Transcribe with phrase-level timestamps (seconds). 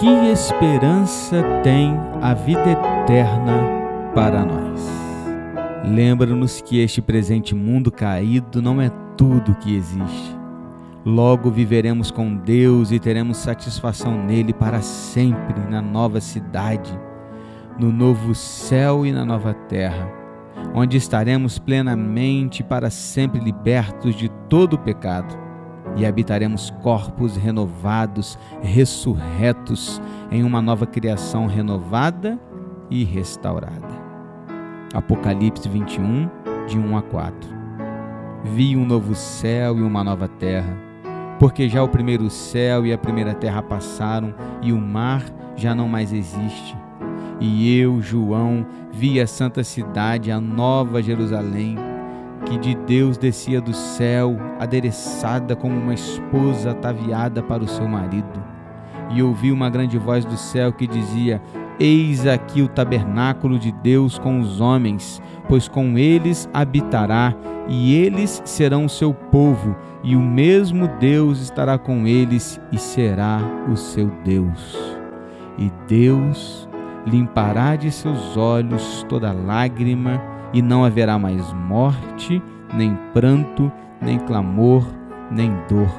[0.00, 3.52] que esperança tem a vida eterna
[4.14, 4.80] para nós?
[5.84, 10.34] Lembra-nos que este presente mundo caído não é tudo que existe.
[11.04, 16.98] Logo viveremos com Deus e teremos satisfação nele para sempre, na nova cidade,
[17.78, 20.10] no novo céu e na nova terra,
[20.74, 25.39] onde estaremos plenamente para sempre libertos de todo o pecado
[25.96, 30.00] e habitaremos corpos renovados, ressurretos
[30.30, 32.38] em uma nova criação renovada
[32.90, 34.00] e restaurada.
[34.94, 36.28] Apocalipse 21,
[36.66, 37.50] de 1 a 4.
[38.44, 40.76] Vi um novo céu e uma nova terra,
[41.38, 45.24] porque já o primeiro céu e a primeira terra passaram e o mar
[45.56, 46.76] já não mais existe.
[47.38, 51.76] E eu, João, vi a santa cidade, a nova Jerusalém,
[52.50, 58.42] que de Deus descia do céu, adereçada como uma esposa ataviada para o seu marido.
[59.10, 61.40] E ouvi uma grande voz do céu que dizia:
[61.78, 67.36] Eis aqui o tabernáculo de Deus com os homens, pois com eles habitará,
[67.68, 73.38] e eles serão seu povo, e o mesmo Deus estará com eles e será
[73.72, 74.76] o seu Deus.
[75.56, 76.68] E Deus
[77.06, 82.42] limpará de seus olhos toda lágrima, e não haverá mais morte,
[82.74, 83.70] nem pranto,
[84.00, 84.84] nem clamor,
[85.30, 85.90] nem dor,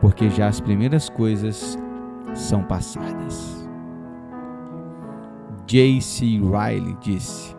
[0.00, 1.78] porque já as primeiras coisas
[2.34, 3.68] são passadas.
[5.66, 6.24] J.C.
[6.24, 7.56] Riley disse: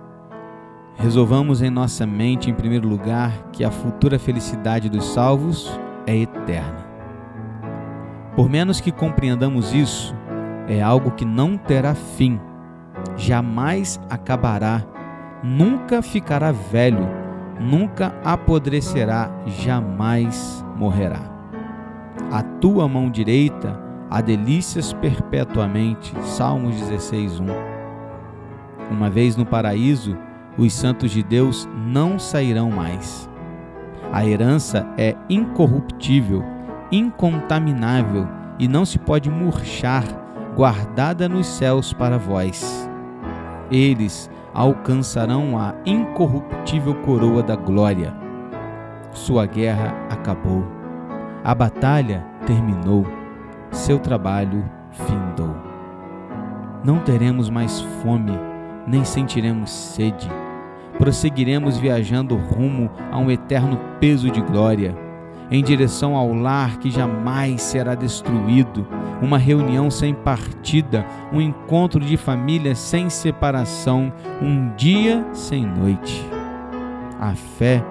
[0.95, 6.87] Resolvamos em nossa mente, em primeiro lugar, que a futura felicidade dos salvos é eterna.
[8.35, 10.15] Por menos que compreendamos isso,
[10.67, 12.39] é algo que não terá fim,
[13.15, 14.83] jamais acabará
[15.43, 17.07] nunca ficará velho,
[17.59, 21.21] nunca apodrecerá, jamais morrerá.
[22.31, 23.79] A tua mão direita
[24.09, 26.13] há delícias perpetuamente.
[26.23, 27.45] Salmos 16, 1.
[28.91, 30.17] Uma vez no paraíso,
[30.57, 33.29] os santos de Deus não sairão mais.
[34.11, 36.43] A herança é incorruptível,
[36.91, 38.27] incontaminável
[38.57, 40.03] e não se pode murchar,
[40.55, 42.89] guardada nos céus para vós.
[43.71, 48.13] Eles alcançarão a incorruptível coroa da glória.
[49.11, 50.63] Sua guerra acabou.
[51.43, 53.05] A batalha terminou.
[53.71, 55.55] Seu trabalho findou.
[56.83, 58.37] Não teremos mais fome,
[58.87, 60.29] nem sentiremos sede.
[60.97, 65.08] Prosseguiremos viajando rumo a um eterno peso de glória
[65.51, 68.87] em direção ao lar que jamais será destruído,
[69.21, 76.23] uma reunião sem partida, um encontro de família sem separação, um dia sem noite.
[77.19, 77.83] A fé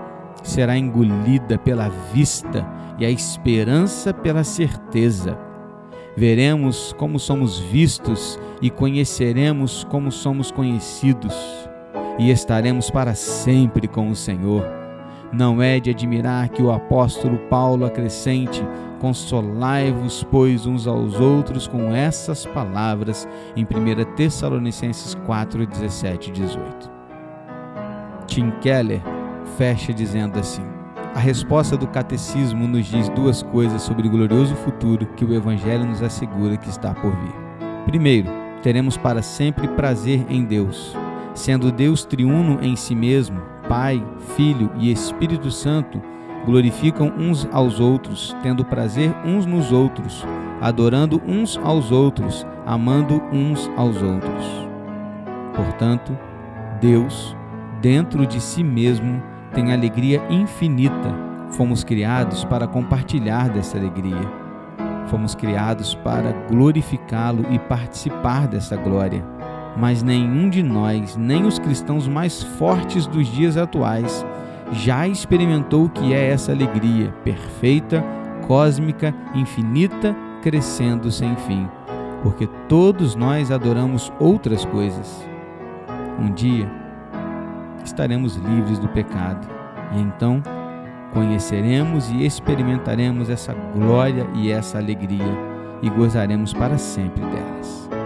[0.43, 2.67] será engolida pela vista
[2.99, 5.37] e a esperança pela certeza.
[6.17, 11.35] Veremos como somos vistos e conheceremos como somos conhecidos,
[12.19, 14.88] e estaremos para sempre com o Senhor
[15.33, 18.63] não é de admirar que o apóstolo Paulo acrescente:
[19.01, 26.91] Consolai-vos, pois, uns aos outros com essas palavras, em 1 Tessalonicenses 4, 17 e 18.
[28.27, 29.01] Tim Keller
[29.57, 30.65] fecha dizendo assim:
[31.15, 35.87] A resposta do catecismo nos diz duas coisas sobre o glorioso futuro que o Evangelho
[35.87, 37.35] nos assegura que está por vir.
[37.85, 38.29] Primeiro,
[38.63, 40.97] teremos para sempre prazer em Deus,
[41.35, 44.03] sendo Deus triuno em si mesmo, Pai,
[44.35, 46.01] Filho e Espírito Santo
[46.47, 50.25] glorificam uns aos outros, tendo prazer uns nos outros,
[50.61, 54.47] adorando uns aos outros, amando uns aos outros.
[55.55, 56.17] Portanto,
[56.81, 57.37] Deus,
[57.83, 61.15] dentro de si mesmo, tem alegria infinita.
[61.51, 64.33] Fomos criados para compartilhar dessa alegria.
[65.09, 69.38] Fomos criados para glorificá-lo e participar dessa glória
[69.79, 74.27] mas nenhum de nós, nem os cristãos mais fortes dos dias atuais,
[74.73, 78.05] já experimentou o que é essa alegria perfeita,
[78.47, 81.69] cósmica, infinita, crescendo sem fim,
[82.23, 85.25] porque todos nós adoramos outras coisas.
[86.19, 86.69] Um dia
[87.85, 89.47] estaremos livres do pecado
[89.95, 90.43] e então
[91.13, 95.39] conheceremos e experimentaremos essa glória e essa alegria
[95.81, 97.98] e gozaremos para sempre delas.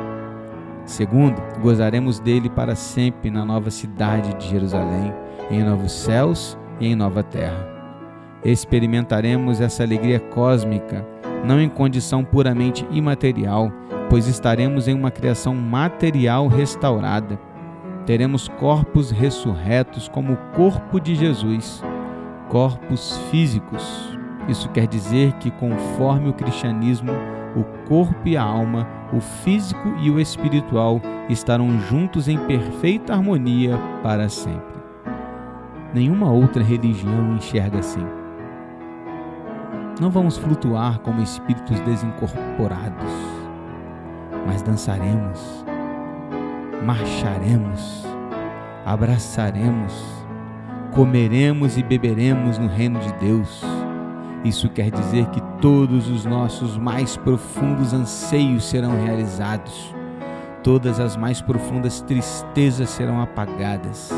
[0.93, 5.11] Segundo, gozaremos dele para sempre na nova cidade de Jerusalém,
[5.51, 7.67] em novos céus e em nova terra.
[8.45, 11.03] Experimentaremos essa alegria cósmica,
[11.47, 13.73] não em condição puramente imaterial,
[14.11, 17.41] pois estaremos em uma criação material restaurada.
[18.05, 21.83] Teremos corpos ressurretos como o corpo de Jesus,
[22.51, 24.19] corpos físicos.
[24.47, 27.13] Isso quer dizer que, conforme o cristianismo,
[27.57, 33.79] o corpo e a alma o físico e o espiritual estarão juntos em perfeita harmonia
[34.03, 34.81] para sempre.
[35.93, 38.07] Nenhuma outra religião enxerga assim.
[40.01, 43.13] Não vamos flutuar como espíritos desincorporados,
[44.47, 45.65] mas dançaremos,
[46.83, 48.07] marcharemos,
[48.87, 50.25] abraçaremos,
[50.93, 53.63] comeremos e beberemos no reino de Deus.
[54.43, 59.95] Isso quer dizer que todos os nossos mais profundos anseios serão realizados,
[60.61, 64.11] todas as mais profundas tristezas serão apagadas.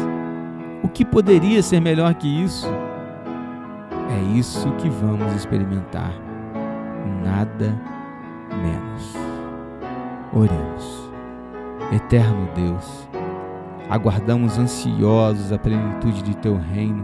[0.82, 2.66] O que poderia ser melhor que isso?
[4.10, 6.14] É isso que vamos experimentar,
[7.22, 7.78] nada
[8.50, 9.14] menos.
[10.32, 11.10] Oremos.
[11.92, 13.06] Eterno Deus,
[13.90, 17.02] aguardamos ansiosos a plenitude de teu reino.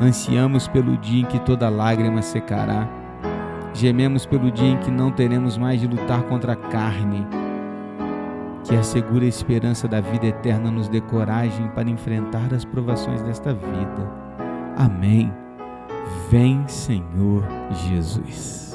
[0.00, 3.01] Ansiamos pelo dia em que toda lágrima secará.
[3.74, 7.26] Gememos pelo dia em que não teremos mais de lutar contra a carne.
[8.64, 13.52] Que a segura esperança da vida eterna nos dê coragem para enfrentar as provações desta
[13.52, 14.10] vida.
[14.76, 15.32] Amém.
[16.30, 17.44] Vem, Senhor
[17.88, 18.71] Jesus.